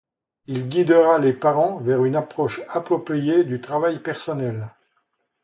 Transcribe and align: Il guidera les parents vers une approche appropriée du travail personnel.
Il 0.47 0.67
guidera 0.67 1.19
les 1.19 1.31
parents 1.31 1.77
vers 1.77 2.03
une 2.05 2.15
approche 2.15 2.61
appropriée 2.69 3.43
du 3.43 3.61
travail 3.61 3.99
personnel. 4.01 4.69